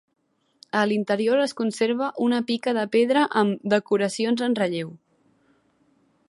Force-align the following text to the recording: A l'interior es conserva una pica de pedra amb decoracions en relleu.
A 0.79 0.85
l'interior 0.91 1.41
es 1.43 1.53
conserva 1.59 2.07
una 2.29 2.39
pica 2.47 2.73
de 2.79 2.87
pedra 2.97 3.27
amb 3.43 3.69
decoracions 3.75 4.43
en 4.49 4.57
relleu. 4.63 4.91